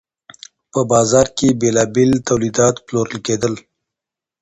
[0.71, 3.53] په بازار کي بیلابیل تولیدات پلورل کیدل.